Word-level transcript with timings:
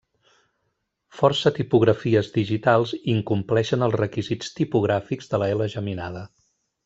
Força 1.17 1.51
tipografies 1.57 2.31
digitals 2.37 2.93
incompleixen 3.13 3.87
els 3.89 3.99
requisits 4.03 4.51
tipogràfics 4.61 5.33
de 5.35 5.43
la 5.45 5.51
ela 5.57 5.69
geminada. 5.77 6.25